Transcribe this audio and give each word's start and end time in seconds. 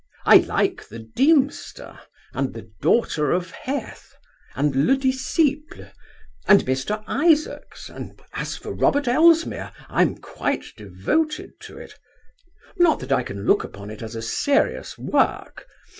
I 0.25 0.37
like 0.37 0.87
The 0.89 0.97
Deemster, 0.97 1.99
and 2.33 2.55
The 2.55 2.71
Daughter 2.81 3.29
of 3.29 3.51
Heth, 3.51 4.15
and 4.55 4.87
Le 4.87 4.97
Disciple, 4.97 5.91
and 6.47 6.65
Mr. 6.65 7.03
Isaacs, 7.05 7.87
and 7.87 8.19
as 8.33 8.57
for 8.57 8.73
Robert 8.73 9.07
Elsmere, 9.07 9.71
I 9.89 10.01
am 10.01 10.15
quite 10.17 10.65
devoted 10.75 11.51
to 11.59 11.77
it. 11.77 11.93
Not 12.77 12.97
that 13.01 13.11
I 13.11 13.21
can 13.21 13.45
look 13.45 13.63
upon 13.63 13.91
it 13.91 14.01
as 14.01 14.15
a 14.15 14.23
serious 14.23 14.97
work. 14.97 15.67